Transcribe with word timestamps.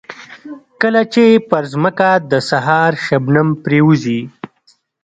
کله 0.81 1.01
چې 1.13 1.23
پر 1.49 1.63
ځمکه 1.73 2.09
د 2.31 2.33
سهار 2.49 2.91
شبنم 3.05 3.47
پرېوځي. 3.63 4.21